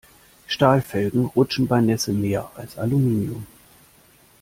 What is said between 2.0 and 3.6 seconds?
mehr als Aluminium.